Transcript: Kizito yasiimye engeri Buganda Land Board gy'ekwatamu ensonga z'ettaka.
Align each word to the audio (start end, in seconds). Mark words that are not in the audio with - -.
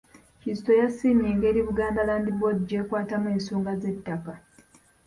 Kizito 0.41 0.71
yasiimye 0.81 1.27
engeri 1.33 1.59
Buganda 1.67 2.01
Land 2.07 2.27
Board 2.39 2.59
gy'ekwatamu 2.69 3.27
ensonga 3.35 3.71
z'ettaka. 3.81 4.33